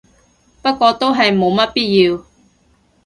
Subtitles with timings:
[0.63, 2.23] 不過都係冇乜必要